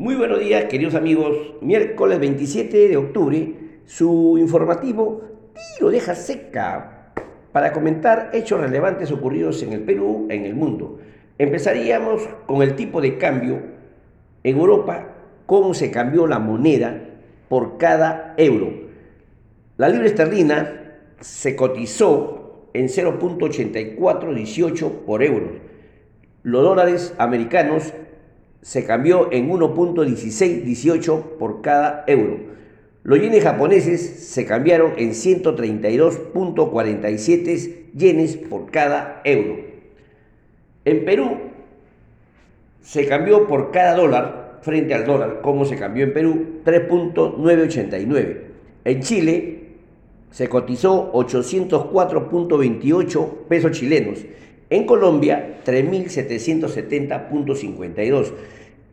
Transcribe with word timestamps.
Muy 0.00 0.14
buenos 0.14 0.38
días, 0.38 0.66
queridos 0.66 0.94
amigos. 0.94 1.56
Miércoles 1.60 2.20
27 2.20 2.86
de 2.86 2.96
octubre, 2.96 3.54
su 3.84 4.38
informativo 4.38 5.22
tiro 5.74 5.90
deja 5.90 6.14
seca 6.14 7.10
para 7.50 7.72
comentar 7.72 8.30
hechos 8.32 8.60
relevantes 8.60 9.10
ocurridos 9.10 9.60
en 9.64 9.72
el 9.72 9.80
Perú, 9.80 10.28
en 10.30 10.44
el 10.44 10.54
mundo. 10.54 11.00
Empezaríamos 11.36 12.22
con 12.46 12.62
el 12.62 12.76
tipo 12.76 13.00
de 13.00 13.18
cambio 13.18 13.60
en 14.44 14.56
Europa, 14.56 15.16
cómo 15.46 15.74
se 15.74 15.90
cambió 15.90 16.28
la 16.28 16.38
moneda 16.38 17.02
por 17.48 17.76
cada 17.76 18.34
euro. 18.36 18.72
La 19.78 19.88
libra 19.88 20.06
esterlina 20.06 21.00
se 21.18 21.56
cotizó 21.56 22.68
en 22.72 22.86
0.8418 22.86 24.90
por 25.04 25.24
euro. 25.24 25.56
Los 26.44 26.62
dólares 26.62 27.16
americanos 27.18 27.92
se 28.62 28.84
cambió 28.84 29.32
en 29.32 29.50
1.1618 29.50 31.22
por 31.38 31.62
cada 31.62 32.04
euro. 32.06 32.38
Los 33.04 33.20
yenes 33.20 33.42
japoneses 33.42 34.00
se 34.00 34.44
cambiaron 34.44 34.92
en 34.96 35.10
132.47 35.10 37.92
yenes 37.94 38.36
por 38.36 38.70
cada 38.70 39.22
euro. 39.24 39.56
En 40.84 41.04
Perú 41.04 41.38
se 42.82 43.06
cambió 43.06 43.46
por 43.46 43.70
cada 43.70 43.94
dólar 43.94 44.58
frente 44.62 44.94
al 44.94 45.04
dólar, 45.04 45.40
como 45.42 45.64
se 45.64 45.76
cambió 45.76 46.04
en 46.04 46.12
Perú, 46.12 46.60
3.989. 46.64 48.38
En 48.84 49.00
Chile 49.00 49.58
se 50.30 50.48
cotizó 50.48 51.12
804.28 51.12 53.28
pesos 53.48 53.72
chilenos 53.72 54.24
en 54.70 54.84
Colombia, 54.84 55.60
3.770.52. 55.64 58.32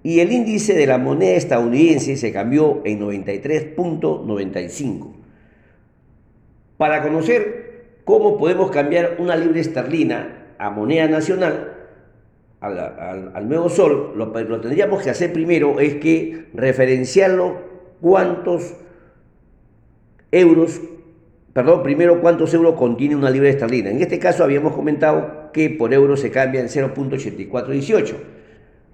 Y 0.04 0.20
el 0.20 0.32
índice 0.32 0.74
de 0.74 0.86
la 0.86 0.98
moneda 0.98 1.36
estadounidense 1.36 2.16
se 2.16 2.32
cambió 2.32 2.82
en 2.86 3.02
93.95. 3.02 5.12
Para 6.77 7.02
conocer 7.02 7.66
cómo 8.05 8.38
podemos 8.38 8.72
cambiar 8.72 9.18
una 9.20 9.36
libra 9.36 9.60
esterlina 9.60 10.54
a 10.58 10.70
moneda 10.70 11.08
nacional, 11.08 11.74
al, 12.62 13.48
nuevo 13.48 13.68
sol, 13.70 14.14
lo, 14.16 14.32
tendríamos 14.32 15.04
que 15.04 15.10
hacer 15.10 15.34
primero 15.34 15.80
es 15.80 15.96
que 15.96 16.46
referenciarlo 16.54 17.58
cuántos 18.02 18.76
euros 20.32 20.80
perdón, 21.55 21.84
primero 21.84 22.20
cuántos 22.20 22.54
euros 22.54 22.76
contiene 22.76 23.16
una 23.16 23.30
libra 23.30 23.48
esterlina. 23.48 23.90
En 23.90 24.02
este 24.02 24.20
caso 24.20 24.44
habíamos 24.44 24.74
comentado 24.74 25.45
que 25.56 25.70
por 25.70 25.94
euro 25.94 26.18
se 26.18 26.32
cambia 26.32 26.60
en 26.60 26.68
0.8418. 26.68 28.16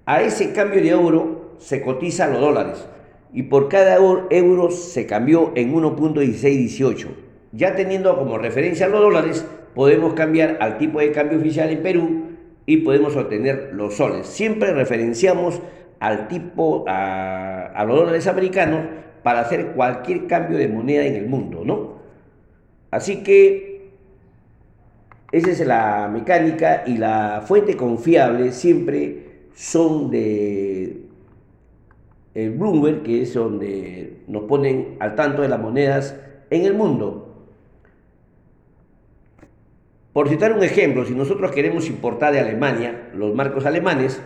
A 0.06 0.22
ese 0.22 0.54
cambio 0.54 0.80
de 0.80 0.90
euro 0.90 1.56
se 1.58 1.82
cotizan 1.82 2.34
los 2.34 2.42
dólares 2.42 2.88
y 3.34 3.42
por 3.44 3.68
cada 3.68 3.96
euro 3.96 4.70
se 4.70 5.08
cambió 5.08 5.54
en 5.56 5.74
1.1618. 5.74 7.08
Ya 7.52 7.76
teniendo 7.76 8.16
como 8.16 8.38
referencia 8.38 8.88
los 8.88 9.02
dólares, 9.02 9.44
podemos 9.74 10.14
cambiar 10.14 10.58
al 10.62 10.78
tipo 10.78 11.00
de 11.00 11.12
cambio 11.12 11.40
oficial 11.40 11.72
en 11.72 11.82
Perú 11.82 12.26
y 12.68 12.78
podemos 12.78 13.16
obtener 13.16 13.72
los 13.74 13.96
soles. 13.96 14.28
Siempre 14.28 14.72
referenciamos 14.72 15.64
al 16.00 16.28
tipo, 16.28 16.86
a, 16.88 17.72
a 17.74 17.86
los 17.86 17.98
dólares 17.98 18.28
americanos 18.28 18.86
para 19.24 19.40
hacer 19.40 19.72
cualquier 19.72 20.28
cambio 20.28 20.60
de 20.60 20.68
moneda 20.68 21.06
en 21.06 21.16
el 21.16 21.28
mundo, 21.28 21.64
¿no? 21.66 22.02
Así 22.92 23.24
que 23.24 23.71
esa 25.32 25.52
es 25.52 25.66
la 25.66 26.10
mecánica 26.12 26.84
y 26.86 26.98
la 26.98 27.44
fuente 27.46 27.78
confiable 27.78 28.52
siempre 28.52 29.48
son 29.56 30.12
de 30.12 31.02
el 32.34 32.52
Bloomberg, 32.52 33.04
que 33.04 33.24
es 33.24 33.34
donde 33.34 34.24
nos 34.28 34.44
ponen 34.44 34.96
al 35.00 35.16
tanto 35.16 35.42
de 35.42 35.50
las 35.50 35.60
monedas 35.60 36.16
en 36.50 36.66
el 36.66 36.74
mundo. 36.74 37.28
Por 40.14 40.30
citar 40.30 40.54
un 40.54 40.64
ejemplo, 40.64 41.06
si 41.06 41.14
nosotros 41.14 41.52
queremos 41.52 41.88
importar 41.88 42.34
de 42.34 42.40
Alemania 42.40 43.10
los 43.14 43.34
marcos 43.34 43.66
alemanes, 43.66 44.22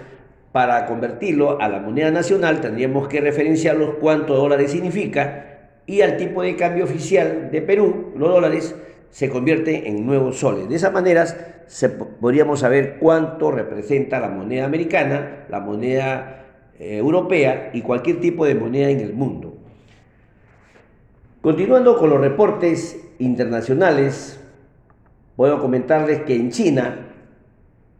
para 0.55 0.85
convertirlo 0.85 1.59
a 1.59 1.67
la 1.67 1.81
moneda 1.81 2.11
nacional 2.11 2.61
tendríamos 2.61 3.09
que 3.09 3.19
referenciarlos 3.19 3.95
cuánto 3.99 4.37
dólares 4.37 4.71
significa 4.71 5.81
y 5.85 5.99
al 5.99 6.15
tipo 6.15 6.43
de 6.43 6.55
cambio 6.55 6.85
oficial 6.85 7.49
de 7.51 7.61
Perú, 7.61 8.13
los 8.15 8.29
dólares, 8.29 8.73
se 9.15 9.29
convierte 9.29 9.87
en 9.87 10.05
nuevos 10.05 10.39
soles. 10.39 10.67
De 10.67 10.75
esa 10.75 10.91
manera 10.91 11.25
se, 11.67 11.87
podríamos 11.87 12.59
saber 12.59 12.97
cuánto 12.99 13.49
representa 13.49 14.19
la 14.19 14.27
moneda 14.27 14.65
americana, 14.65 15.45
la 15.47 15.61
moneda 15.61 16.43
eh, 16.77 16.97
europea 16.97 17.69
y 17.71 17.81
cualquier 17.81 18.19
tipo 18.19 18.45
de 18.45 18.55
moneda 18.55 18.89
en 18.89 18.99
el 18.99 19.13
mundo. 19.13 19.55
Continuando 21.39 21.97
con 21.97 22.09
los 22.09 22.19
reportes 22.19 23.07
internacionales, 23.19 24.37
puedo 25.37 25.61
comentarles 25.61 26.23
que 26.23 26.35
en 26.35 26.51
China 26.51 27.07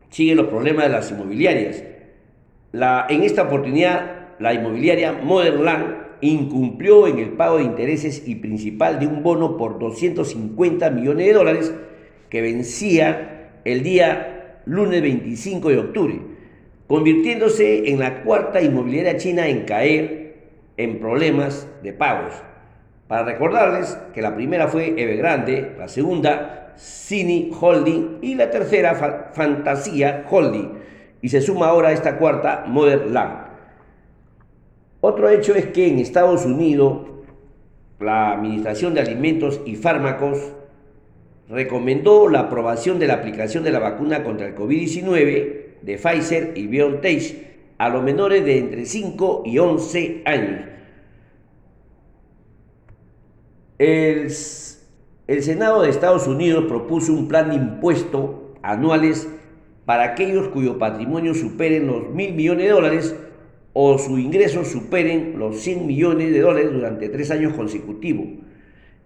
siguen 0.09 0.35
los 0.35 0.47
problemas 0.47 0.83
de 0.87 0.91
las 0.91 1.11
inmobiliarias. 1.11 1.81
En 2.73 3.23
esta 3.23 3.43
oportunidad, 3.43 4.35
la 4.39 4.53
inmobiliaria 4.53 5.13
Modern 5.13 5.63
Land 5.63 6.04
incumplió 6.21 7.07
en 7.07 7.19
el 7.19 7.29
pago 7.31 7.57
de 7.57 7.63
intereses 7.63 8.27
y 8.27 8.35
principal 8.35 8.99
de 8.99 9.07
un 9.07 9.23
bono 9.23 9.57
por 9.57 9.79
250 9.79 10.89
millones 10.89 11.27
de 11.27 11.33
dólares 11.33 11.73
que 12.29 12.41
vencía 12.41 13.59
el 13.63 13.83
día 13.83 14.61
lunes 14.65 15.01
25 15.01 15.69
de 15.69 15.77
octubre, 15.77 16.19
convirtiéndose 16.87 17.89
en 17.89 17.99
la 17.99 18.23
cuarta 18.23 18.61
inmobiliaria 18.61 19.17
china 19.17 19.47
en 19.47 19.65
caer 19.65 20.35
en 20.77 20.99
problemas 20.99 21.67
de 21.83 21.93
pagos. 21.93 22.33
Para 23.07 23.23
recordarles 23.23 23.97
que 24.13 24.21
la 24.21 24.35
primera 24.35 24.67
fue 24.67 24.99
Evergrande, 24.99 25.75
la 25.77 25.87
segunda 25.87 26.73
Cine 26.75 27.51
Holding 27.59 28.17
y 28.21 28.35
la 28.35 28.49
tercera 28.49 29.31
Fantasía 29.33 30.25
Holding. 30.29 30.71
Y 31.21 31.29
se 31.29 31.41
suma 31.41 31.67
ahora 31.67 31.91
esta 31.91 32.17
cuarta 32.17 32.65
Modern 32.67 33.13
Land. 33.13 33.44
Otro 35.07 35.29
hecho 35.29 35.53
es 35.53 35.67
que 35.67 35.87
en 35.87 35.99
Estados 35.99 36.45
Unidos 36.45 37.01
la 37.99 38.31
Administración 38.31 38.95
de 38.95 39.01
Alimentos 39.01 39.61
y 39.63 39.75
Fármacos 39.75 40.39
recomendó 41.47 42.27
la 42.27 42.39
aprobación 42.39 42.97
de 42.97 43.05
la 43.05 43.13
aplicación 43.13 43.63
de 43.63 43.69
la 43.69 43.77
vacuna 43.77 44.23
contra 44.23 44.47
el 44.47 44.55
COVID-19 44.55 45.81
de 45.83 45.97
Pfizer 45.99 46.53
y 46.55 46.65
BioNTech 46.65 47.75
a 47.77 47.89
los 47.89 48.01
menores 48.01 48.43
de 48.45 48.57
entre 48.57 48.85
5 48.87 49.43
y 49.45 49.59
11 49.59 50.23
años. 50.25 50.61
El, 53.77 54.31
Senado 54.31 55.83
de 55.83 55.91
Estados 55.91 56.25
Unidos 56.25 56.65
propuso 56.67 57.13
un 57.13 57.27
plan 57.27 57.49
de 57.49 57.57
impuesto 57.57 58.55
anuales 58.63 59.29
para 59.85 60.03
aquellos 60.03 60.47
cuyo 60.47 60.79
patrimonio 60.79 61.35
superen 61.35 61.85
los 61.85 62.09
mil 62.09 62.33
millones 62.33 62.65
de 62.65 62.71
dólares 62.71 63.15
o 63.77 63.97
sus 63.97 64.17
ingresos 64.17 64.69
superen 64.69 65.37
los 65.37 65.59
100 65.59 65.85
millones 65.85 66.31
de 66.31 66.39
dólares 66.39 66.71
durante 66.71 67.09
tres 67.09 67.29
años 67.29 67.51
consecutivos. 67.53 68.25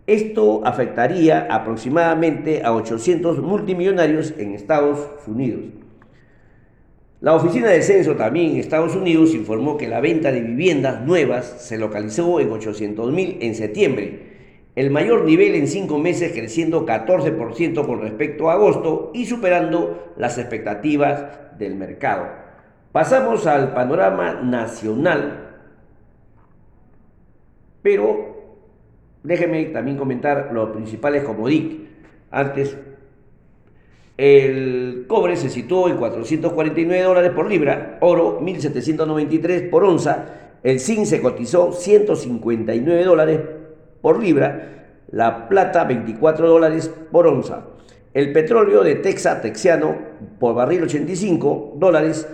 Esto 0.05 0.61
afectaría 0.63 1.47
aproximadamente 1.49 2.61
a 2.63 2.75
800 2.75 3.39
multimillonarios 3.39 4.35
en 4.37 4.53
Estados 4.53 5.07
Unidos. 5.25 5.61
La 7.19 7.33
Oficina 7.33 7.69
de 7.69 7.81
Censo 7.81 8.15
también 8.15 8.51
en 8.51 8.57
Estados 8.57 8.95
Unidos 8.95 9.33
informó 9.33 9.75
que 9.75 9.87
la 9.87 10.01
venta 10.01 10.31
de 10.31 10.41
viviendas 10.41 11.03
nuevas 11.03 11.45
se 11.67 11.79
localizó 11.79 12.39
en 12.39 12.51
800.000 12.51 13.37
en 13.41 13.55
septiembre, 13.55 14.19
el 14.75 14.91
mayor 14.91 15.25
nivel 15.25 15.55
en 15.55 15.67
cinco 15.67 15.97
meses 15.97 16.31
creciendo 16.31 16.85
14% 16.85 17.87
con 17.87 18.01
respecto 18.01 18.51
a 18.51 18.53
agosto 18.53 19.09
y 19.15 19.25
superando 19.25 20.13
las 20.15 20.37
expectativas 20.37 21.57
del 21.57 21.73
mercado. 21.75 22.48
Pasamos 22.91 23.45
al 23.45 23.73
panorama 23.73 24.41
nacional, 24.41 25.57
pero 27.83 28.35
déjenme 29.23 29.65
también 29.65 29.97
comentar 29.97 30.49
los 30.51 30.71
principales 30.71 31.23
comodic. 31.23 31.81
Antes, 32.31 32.77
el 34.17 35.05
cobre 35.07 35.37
se 35.37 35.49
situó 35.49 35.87
en 35.87 35.97
449 35.97 37.03
dólares 37.03 37.31
por 37.31 37.47
libra, 37.49 37.97
oro 38.01 38.39
1793 38.41 39.69
por 39.69 39.83
onza, 39.83 40.25
el 40.61 40.79
zinc 40.79 41.05
se 41.05 41.21
cotizó 41.21 41.71
159 41.71 43.03
dólares 43.05 43.39
por 44.01 44.21
libra, 44.21 45.03
la 45.11 45.47
plata 45.47 45.85
24 45.85 46.49
dólares 46.49 46.91
por 47.11 47.27
onza, 47.27 47.67
el 48.13 48.33
petróleo 48.33 48.83
de 48.83 48.95
Texas 48.95 49.41
texiano 49.41 49.95
por 50.39 50.53
barril 50.53 50.83
85 50.83 51.75
dólares, 51.77 52.27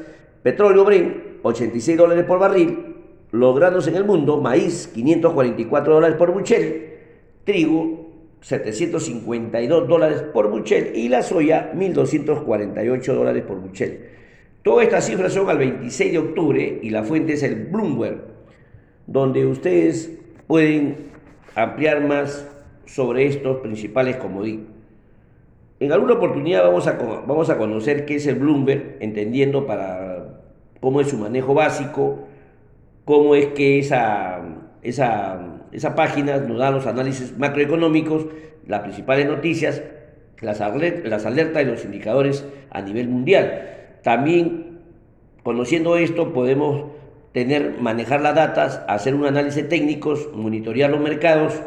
Petróleo 0.45 0.85
Bren, 0.85 1.39
86 1.41 1.97
dólares 1.97 2.23
por 2.25 2.37
barril. 2.37 2.97
Los 3.31 3.55
granos 3.55 3.87
en 3.87 3.95
el 3.95 4.03
mundo, 4.03 4.39
maíz, 4.39 4.87
544 4.93 5.95
dólares 5.95 6.17
por 6.17 6.31
buchel. 6.31 6.85
Trigo, 7.45 8.11
752 8.41 9.87
dólares 9.87 10.21
por 10.31 10.51
buchel. 10.51 10.91
Y 10.93 11.09
la 11.09 11.23
soya, 11.23 11.73
1.248 11.73 13.13
dólares 13.15 13.41
por 13.41 13.59
buchel. 13.59 14.01
Todas 14.61 14.85
estas 14.85 15.07
cifras 15.07 15.33
son 15.33 15.49
al 15.49 15.57
26 15.57 16.11
de 16.11 16.17
octubre 16.19 16.79
y 16.79 16.91
la 16.91 17.01
fuente 17.01 17.33
es 17.33 17.41
el 17.41 17.65
Bloomberg. 17.65 18.21
donde 19.07 19.47
ustedes 19.47 20.11
pueden 20.45 21.07
ampliar 21.55 22.05
más 22.05 22.47
sobre 22.85 23.25
estos 23.25 23.61
principales 23.61 24.17
comodín. 24.17 24.67
En 25.79 25.91
alguna 25.91 26.13
oportunidad 26.13 26.63
vamos 26.63 26.85
a, 26.85 26.91
vamos 26.91 27.49
a 27.49 27.57
conocer 27.57 28.05
qué 28.05 28.15
es 28.15 28.27
el 28.27 28.35
Bloomberg, 28.35 28.97
entendiendo 28.99 29.65
para 29.65 30.04
cómo 30.79 31.01
es 31.01 31.09
su 31.09 31.17
manejo 31.17 31.53
básico, 31.53 32.27
cómo 33.05 33.35
es 33.35 33.47
que 33.47 33.79
esa, 33.79 34.41
esa, 34.81 35.39
esa 35.71 35.95
página 35.95 36.37
nos 36.37 36.57
da 36.57 36.71
los 36.71 36.87
análisis 36.87 37.37
macroeconómicos, 37.37 38.25
las 38.67 38.81
principales 38.81 39.27
noticias, 39.27 39.81
las, 40.41 40.59
las 40.59 41.25
alertas 41.25 41.63
y 41.63 41.65
los 41.65 41.85
indicadores 41.85 42.45
a 42.69 42.81
nivel 42.81 43.07
mundial. 43.07 43.69
También, 44.03 44.79
conociendo 45.43 45.97
esto, 45.97 46.33
podemos 46.33 46.85
tener, 47.31 47.81
manejar 47.81 48.21
las 48.21 48.35
datas, 48.35 48.81
hacer 48.87 49.15
un 49.15 49.25
análisis 49.25 49.67
técnico, 49.67 50.15
monitorear 50.33 50.89
los 50.89 51.01
mercados, 51.01 51.61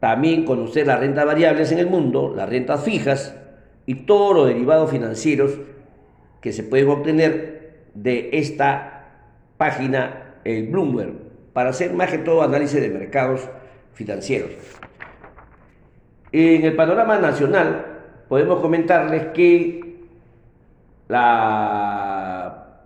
también 0.00 0.44
conocer 0.44 0.86
las 0.86 1.00
rentas 1.00 1.24
variables 1.24 1.72
en 1.72 1.78
el 1.78 1.86
mundo, 1.86 2.34
las 2.36 2.48
rentas 2.48 2.84
fijas 2.84 3.36
y 3.86 3.94
todos 4.06 4.34
los 4.34 4.48
derivados 4.48 4.90
financieros 4.90 5.52
que 6.40 6.52
se 6.52 6.62
pueden 6.62 6.88
obtener 6.88 7.63
de 7.94 8.30
esta 8.32 9.06
página, 9.56 10.34
el 10.44 10.68
Bloomberg, 10.68 11.14
para 11.52 11.70
hacer 11.70 11.92
más 11.92 12.10
que 12.10 12.18
todo 12.18 12.42
análisis 12.42 12.80
de 12.80 12.88
mercados 12.88 13.48
financieros. 13.92 14.50
En 16.32 16.64
el 16.64 16.74
panorama 16.74 17.18
nacional 17.18 17.86
podemos 18.28 18.60
comentarles 18.60 19.26
que 19.26 19.98
la 21.08 22.80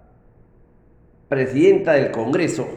presidenta 1.29 1.93
del 1.93 2.11
Congreso, 2.11 2.69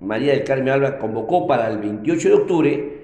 María 0.00 0.32
del 0.32 0.44
Carmen 0.44 0.68
Alba, 0.68 0.98
convocó 0.98 1.46
para 1.46 1.68
el 1.68 1.78
28 1.78 2.28
de 2.28 2.34
octubre 2.34 2.96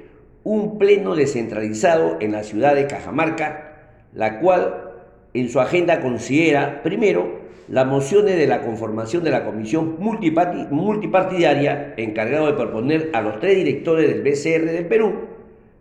un 0.44 0.78
pleno 0.78 1.14
descentralizado 1.14 2.18
en 2.20 2.32
la 2.32 2.42
ciudad 2.42 2.74
de 2.74 2.86
Cajamarca, 2.86 3.96
la 4.12 4.40
cual 4.40 4.90
en 5.32 5.48
su 5.48 5.60
agenda 5.60 6.00
considera, 6.00 6.82
primero, 6.82 7.41
las 7.72 7.86
mociones 7.86 8.36
de 8.36 8.46
la 8.46 8.60
conformación 8.60 9.24
de 9.24 9.30
la 9.30 9.46
comisión 9.46 9.96
multipartidaria 9.98 11.94
encargado 11.96 12.46
de 12.46 12.52
proponer 12.52 13.08
a 13.14 13.22
los 13.22 13.40
tres 13.40 13.56
directores 13.56 14.10
del 14.10 14.20
BCR 14.20 14.70
del 14.70 14.84
Perú 14.84 15.14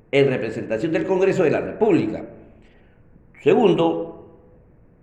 en 0.09 0.29
representación 0.29 0.93
del 0.93 1.05
Congreso 1.05 1.43
de 1.43 1.51
la 1.51 1.59
República. 1.59 2.23
Segundo, 3.43 4.39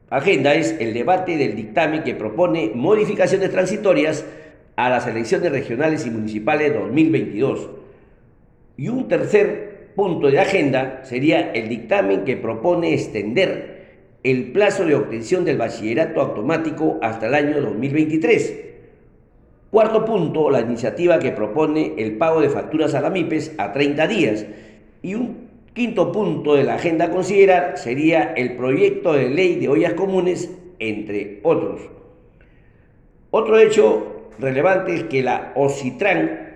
agenda 0.08 0.54
es 0.54 0.76
el 0.80 0.94
debate 0.94 1.36
del 1.36 1.56
dictamen 1.56 2.04
que 2.04 2.14
propone 2.14 2.72
modificaciones 2.74 3.50
transitorias 3.50 4.24
a 4.76 4.88
las 4.88 5.06
elecciones 5.06 5.52
regionales 5.52 6.06
y 6.06 6.10
municipales 6.10 6.72
2022 6.72 7.68
y 8.78 8.88
un 8.88 9.08
tercer 9.08 9.90
punto 9.94 10.30
de 10.30 10.40
agenda 10.40 11.02
sería 11.04 11.52
el 11.52 11.68
dictamen 11.68 12.24
que 12.24 12.38
propone 12.38 12.94
extender 12.94 13.77
el 14.30 14.52
plazo 14.52 14.84
de 14.84 14.94
obtención 14.94 15.44
del 15.44 15.58
bachillerato 15.58 16.20
automático 16.20 16.98
hasta 17.02 17.28
el 17.28 17.34
año 17.34 17.60
2023. 17.60 18.64
Cuarto 19.70 20.04
punto, 20.04 20.50
la 20.50 20.60
iniciativa 20.60 21.18
que 21.18 21.32
propone 21.32 21.94
el 21.98 22.16
pago 22.16 22.40
de 22.40 22.48
facturas 22.48 22.94
a 22.94 23.00
la 23.00 23.10
MIPES 23.10 23.54
a 23.58 23.72
30 23.72 24.06
días. 24.06 24.46
Y 25.02 25.14
un 25.14 25.48
quinto 25.72 26.10
punto 26.12 26.54
de 26.54 26.64
la 26.64 26.74
agenda 26.74 27.06
a 27.06 27.10
considerar 27.10 27.78
sería 27.78 28.32
el 28.34 28.56
proyecto 28.56 29.12
de 29.12 29.30
ley 29.30 29.56
de 29.56 29.68
ollas 29.68 29.94
comunes, 29.94 30.50
entre 30.78 31.40
otros. 31.42 31.80
Otro 33.30 33.58
hecho 33.58 34.30
relevante 34.38 34.94
es 34.94 35.04
que 35.04 35.22
la 35.22 35.52
OCITRAN 35.54 36.48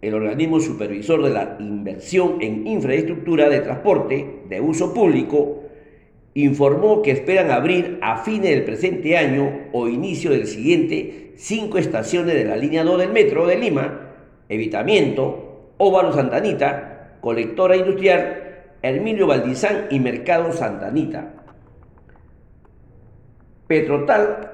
el 0.00 0.14
organismo 0.14 0.60
supervisor 0.60 1.22
de 1.22 1.30
la 1.30 1.56
inversión 1.58 2.40
en 2.40 2.66
infraestructura 2.66 3.48
de 3.48 3.60
transporte 3.60 4.42
de 4.48 4.60
uso 4.60 4.94
público, 4.94 5.64
informó 6.44 7.02
que 7.02 7.10
esperan 7.10 7.50
abrir 7.50 7.98
a 8.02 8.18
fines 8.18 8.50
del 8.50 8.64
presente 8.64 9.16
año 9.16 9.68
o 9.72 9.88
inicio 9.88 10.30
del 10.30 10.46
siguiente 10.46 11.32
cinco 11.36 11.78
estaciones 11.78 12.34
de 12.34 12.44
la 12.44 12.56
línea 12.56 12.84
2 12.84 12.98
del 12.98 13.12
metro 13.12 13.46
de 13.46 13.56
Lima, 13.56 14.12
Evitamiento, 14.48 15.72
Óvalo 15.78 16.12
Santanita, 16.12 17.18
Colectora 17.20 17.76
Industrial, 17.76 18.64
Hermilio 18.82 19.26
Valdizán 19.26 19.86
y 19.90 20.00
Mercado 20.00 20.52
Santanita. 20.52 21.34
Petrotal 23.68 24.52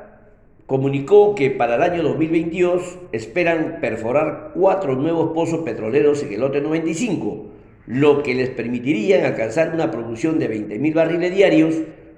comunicó 0.66 1.34
que 1.34 1.50
para 1.50 1.76
el 1.76 1.82
año 1.82 2.02
2022 2.02 2.98
esperan 3.12 3.78
perforar 3.80 4.52
cuatro 4.54 4.94
nuevos 4.94 5.32
pozos 5.32 5.60
petroleros 5.60 6.22
en 6.22 6.32
el 6.32 6.40
lote 6.40 6.60
95, 6.60 7.46
lo 7.86 8.22
que 8.22 8.34
les 8.34 8.50
permitiría 8.50 9.26
alcanzar 9.26 9.74
una 9.74 9.90
producción 9.90 10.38
de 10.38 10.50
20.000 10.50 10.94
barriles 10.94 11.34
diarios 11.34 11.74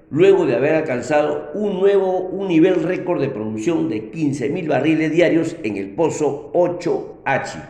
luego 0.09 0.45
de 0.45 0.55
haber 0.55 0.75
alcanzado 0.75 1.51
un 1.53 1.79
nuevo 1.79 2.19
un 2.19 2.47
nivel 2.47 2.83
récord 2.83 3.19
de 3.19 3.29
producción 3.29 3.89
de 3.89 4.11
15.000 4.11 4.67
barriles 4.67 5.11
diarios 5.11 5.57
en 5.63 5.75
el 5.77 5.89
pozo 5.89 6.51
8H. 6.53 7.63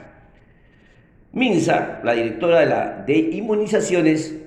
Minsa, 1.34 2.00
la 2.04 2.14
directora 2.14 3.04
de, 3.06 3.14
de 3.14 3.20
inmunizaciones, 3.36 4.38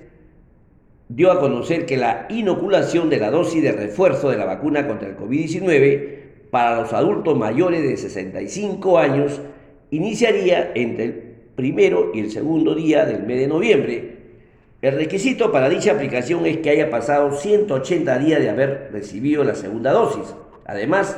dio 1.09 1.31
a 1.31 1.39
conocer 1.39 1.85
que 1.85 1.97
la 1.97 2.27
inoculación 2.29 3.09
de 3.09 3.17
la 3.17 3.31
dosis 3.31 3.61
de 3.61 3.73
refuerzo 3.73 4.29
de 4.29 4.37
la 4.37 4.45
vacuna 4.45 4.87
contra 4.87 5.09
el 5.09 5.17
COVID-19 5.17 6.21
para 6.49 6.81
los 6.81 6.93
adultos 6.93 7.37
mayores 7.37 7.81
de 7.81 7.97
65 7.97 8.97
años 8.97 9.41
iniciaría 9.89 10.71
entre 10.75 11.05
el 11.05 11.30
primero 11.55 12.11
y 12.13 12.19
el 12.19 12.31
segundo 12.31 12.75
día 12.75 13.05
del 13.05 13.23
mes 13.23 13.39
de 13.39 13.47
noviembre. 13.47 14.17
El 14.81 14.95
requisito 14.95 15.51
para 15.51 15.69
dicha 15.69 15.91
aplicación 15.91 16.45
es 16.45 16.57
que 16.57 16.71
haya 16.71 16.89
pasado 16.89 17.33
180 17.33 18.17
días 18.19 18.41
de 18.41 18.49
haber 18.49 18.89
recibido 18.91 19.43
la 19.43 19.55
segunda 19.55 19.91
dosis. 19.91 20.33
Además, 20.65 21.17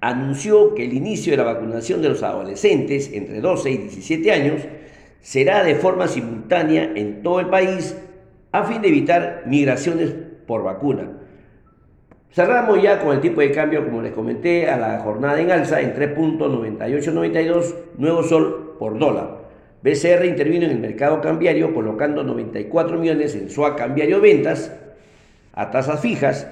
anunció 0.00 0.74
que 0.74 0.84
el 0.84 0.92
inicio 0.92 1.32
de 1.32 1.38
la 1.38 1.44
vacunación 1.44 2.02
de 2.02 2.10
los 2.10 2.22
adolescentes 2.22 3.10
entre 3.12 3.40
12 3.40 3.70
y 3.70 3.76
17 3.78 4.32
años 4.32 4.62
será 5.20 5.64
de 5.64 5.74
forma 5.74 6.06
simultánea 6.06 6.92
en 6.94 7.22
todo 7.22 7.40
el 7.40 7.48
país 7.48 7.96
a 8.52 8.64
fin 8.64 8.80
de 8.80 8.88
evitar 8.88 9.42
migraciones 9.46 10.14
por 10.46 10.62
vacuna. 10.62 11.10
Cerramos 12.32 12.82
ya 12.82 13.00
con 13.00 13.14
el 13.14 13.20
tipo 13.20 13.40
de 13.40 13.50
cambio, 13.50 13.84
como 13.84 14.02
les 14.02 14.12
comenté, 14.12 14.68
a 14.68 14.76
la 14.76 14.98
jornada 15.00 15.40
en 15.40 15.50
alza 15.50 15.80
en 15.80 15.94
3.9892 15.94 17.74
nuevo 17.96 18.22
sol 18.22 18.76
por 18.78 18.98
dólar. 18.98 19.38
BCR 19.82 20.24
intervino 20.26 20.66
en 20.66 20.72
el 20.72 20.78
mercado 20.80 21.20
cambiario 21.20 21.72
colocando 21.72 22.24
94 22.24 22.98
millones 22.98 23.34
en 23.34 23.48
su 23.48 23.62
cambiario 23.76 24.20
ventas 24.20 24.72
a 25.52 25.70
tasas 25.70 26.00
fijas. 26.00 26.48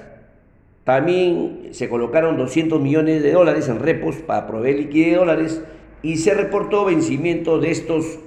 También 0.83 1.69
se 1.71 1.89
colocaron 1.89 2.37
200 2.37 2.81
millones 2.81 3.21
de 3.21 3.33
dólares 3.33 3.67
en 3.67 3.79
repos 3.79 4.15
para 4.15 4.47
proveer 4.47 4.77
liquidez 4.77 5.11
de 5.11 5.17
dólares 5.17 5.61
y 6.01 6.17
se 6.17 6.33
reportó 6.33 6.85
vencimiento 6.85 7.59
de 7.59 7.71
estos, 7.71 8.19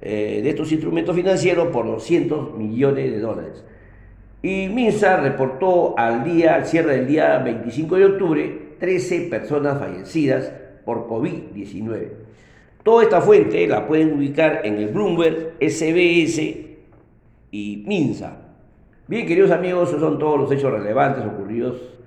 eh, 0.00 0.40
de 0.42 0.48
estos 0.48 0.72
instrumentos 0.72 1.14
financieros 1.14 1.68
por 1.68 1.86
200 1.86 2.54
millones 2.54 3.10
de 3.10 3.20
dólares. 3.20 3.64
Y 4.42 4.68
MINSA 4.68 5.16
reportó 5.20 5.98
al 5.98 6.22
día, 6.22 6.54
al 6.54 6.66
cierre 6.66 6.96
del 6.96 7.06
día 7.08 7.38
25 7.38 7.96
de 7.96 8.04
octubre, 8.04 8.58
13 8.78 9.22
personas 9.22 9.78
fallecidas 9.78 10.52
por 10.84 11.08
COVID-19. 11.08 12.08
Toda 12.84 13.02
esta 13.02 13.20
fuente 13.20 13.66
la 13.66 13.86
pueden 13.86 14.12
ubicar 14.16 14.60
en 14.64 14.78
el 14.78 14.88
Bloomberg, 14.88 15.54
SBS 15.60 16.38
y 17.50 17.84
MINSA. 17.86 18.36
Bien, 19.08 19.26
queridos 19.26 19.50
amigos, 19.50 19.88
esos 19.88 20.00
son 20.00 20.18
todos 20.18 20.38
los 20.38 20.52
hechos 20.52 20.72
relevantes 20.72 21.24
ocurridos 21.24 21.98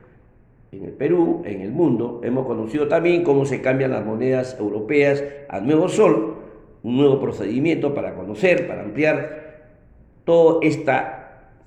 en 0.71 0.85
el 0.85 0.91
Perú, 0.91 1.41
en 1.45 1.61
el 1.61 1.71
mundo. 1.71 2.21
Hemos 2.23 2.45
conocido 2.47 2.87
también 2.87 3.23
cómo 3.23 3.45
se 3.45 3.61
cambian 3.61 3.91
las 3.91 4.05
monedas 4.05 4.57
europeas 4.57 5.23
al 5.49 5.65
nuevo 5.65 5.89
sol, 5.89 6.37
un 6.83 6.97
nuevo 6.97 7.19
procedimiento 7.19 7.93
para 7.93 8.15
conocer, 8.15 8.67
para 8.67 8.83
ampliar 8.83 9.63
toda 10.23 10.59
esta 10.61 11.20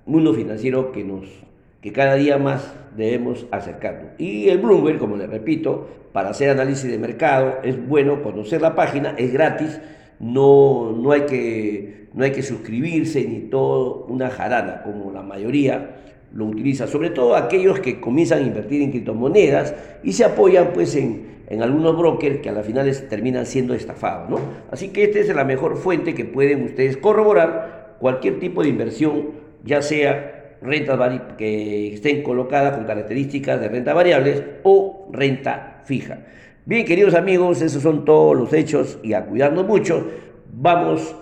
mundo 0.06 0.34
financiero 0.34 0.92
que 0.92 1.04
nos 1.04 1.44
que 1.84 1.92
cada 1.92 2.14
día 2.14 2.38
más 2.38 2.74
debemos 2.96 3.46
acercarnos. 3.50 4.12
Y 4.16 4.48
el 4.48 4.56
Bloomberg, 4.56 4.98
como 4.98 5.18
les 5.18 5.28
repito, 5.28 5.86
para 6.14 6.30
hacer 6.30 6.48
análisis 6.48 6.90
de 6.90 6.96
mercado 6.96 7.56
es 7.62 7.86
bueno 7.86 8.22
conocer 8.22 8.62
la 8.62 8.74
página, 8.74 9.14
es 9.18 9.34
gratis, 9.34 9.82
no, 10.18 10.92
no, 10.92 11.12
hay, 11.12 11.26
que, 11.26 12.06
no 12.14 12.24
hay 12.24 12.32
que 12.32 12.42
suscribirse 12.42 13.22
ni 13.28 13.40
todo 13.50 14.06
una 14.08 14.30
jarana, 14.30 14.82
como 14.82 15.12
la 15.12 15.20
mayoría 15.20 15.96
lo 16.32 16.46
utiliza, 16.46 16.86
sobre 16.86 17.10
todo 17.10 17.36
aquellos 17.36 17.80
que 17.80 18.00
comienzan 18.00 18.38
a 18.38 18.46
invertir 18.46 18.80
en 18.80 18.90
criptomonedas 18.90 19.74
y 20.02 20.14
se 20.14 20.24
apoyan 20.24 20.70
pues 20.72 20.96
en, 20.96 21.42
en 21.50 21.62
algunos 21.62 21.98
brokers 21.98 22.38
que 22.38 22.48
a 22.48 22.52
las 22.52 22.64
finales 22.64 23.10
terminan 23.10 23.44
siendo 23.44 23.74
estafados. 23.74 24.30
¿no? 24.30 24.38
Así 24.70 24.88
que 24.88 25.04
esta 25.04 25.18
es 25.18 25.28
la 25.34 25.44
mejor 25.44 25.76
fuente 25.76 26.14
que 26.14 26.24
pueden 26.24 26.64
ustedes 26.64 26.96
corroborar 26.96 27.96
cualquier 28.00 28.40
tipo 28.40 28.62
de 28.62 28.70
inversión 28.70 29.43
ya 29.64 29.82
sea 29.82 30.58
rentas 30.62 31.20
que 31.36 31.94
estén 31.94 32.22
colocadas 32.22 32.76
con 32.76 32.84
características 32.84 33.60
de 33.60 33.68
renta 33.68 33.92
variables 33.92 34.42
o 34.62 35.08
renta 35.12 35.82
fija. 35.84 36.20
Bien, 36.66 36.86
queridos 36.86 37.14
amigos, 37.14 37.60
esos 37.60 37.82
son 37.82 38.04
todos 38.04 38.36
los 38.36 38.52
hechos 38.52 38.98
y 39.02 39.12
a 39.12 39.26
cuidarnos 39.26 39.66
mucho. 39.66 40.10
Vamos 40.52 41.14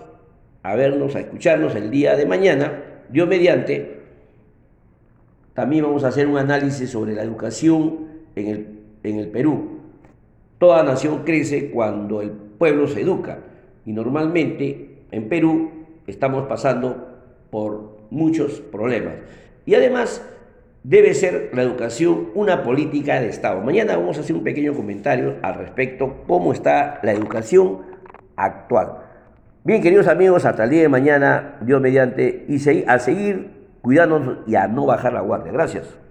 a 0.63 0.77
vernos, 0.77 1.17
a 1.17 1.21
escucharnos 1.21 1.75
el 1.75 1.91
día 1.91 2.17
de 2.17 2.27
mañana, 2.27 2.83
Dios 3.09 3.29
mediante. 3.29 4.03
También 5.55 5.85
vamos 5.85 6.05
a 6.05 6.09
hacer 6.09 6.29
un 6.29 6.39
análisis 6.39 6.91
sobre 6.91 7.15
la 7.15 7.23
educación 7.23 8.07
en 8.37 8.47
el, 8.47 8.67
en 9.03 9.19
el 9.19 9.29
Perú. 9.29 9.81
Toda 10.59 10.85
nación 10.85 11.23
crece 11.25 11.71
cuando 11.71 12.23
el 12.23 12.31
pueblo 12.31 12.87
se 12.87 13.01
educa 13.01 13.41
y 13.85 13.93
normalmente 13.93 15.03
en 15.11 15.29
Perú 15.29 15.71
estamos 16.07 16.47
pasando 16.47 17.09
por 17.51 18.02
muchos 18.13 18.61
problemas. 18.61 19.15
Y 19.65 19.75
además 19.75 20.25
debe 20.85 21.15
ser 21.15 21.51
la 21.55 21.63
educación 21.63 22.29
una 22.35 22.63
política 22.63 23.21
de 23.21 23.29
Estado. 23.29 23.61
Mañana 23.61 23.97
vamos 23.97 24.19
a 24.19 24.21
hacer 24.21 24.37
un 24.37 24.45
pequeño 24.45 24.75
comentario 24.75 25.37
al 25.43 25.55
respecto, 25.55 26.25
cómo 26.27 26.53
está 26.53 27.01
la 27.03 27.13
educación 27.13 27.79
actual. 28.37 28.99
Bien, 29.65 29.81
queridos 29.81 30.09
amigos, 30.09 30.45
hasta 30.45 30.65
el 30.65 30.71
día 30.71 30.83
de 30.83 30.89
mañana, 30.89 31.59
Dios 31.63 31.81
mediante, 31.81 32.45
y 32.49 32.85
a 32.87 32.99
seguir 32.99 33.69
cuidándonos 33.81 34.39
y 34.47 34.57
a 34.57 34.67
no 34.67 34.87
bajar 34.87 35.13
la 35.13 35.21
guardia. 35.21 35.53
Gracias. 35.53 36.02